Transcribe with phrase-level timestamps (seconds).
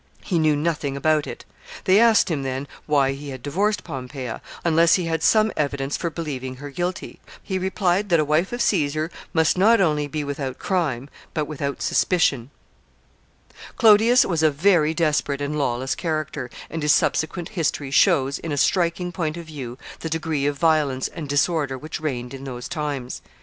[0.23, 1.45] He knew nothing about it.
[1.83, 6.09] They asked him, then, why he had divorced Pompeia, unless he had some evidence for
[6.09, 10.57] believing her guilty, He replied, that a wife of Caesar must not only be without
[10.57, 12.49] crime, but without suspicion.
[13.53, 14.93] [Sidenote: Quarrel of Clodius and Milo.] [Sidenote: Violence of the time.] Clodius was a very
[14.95, 19.77] desperate and lawless character, and his subsequent history shows, in a striking point of view,
[19.99, 23.21] the degree of violence and disorder which reigned in those times.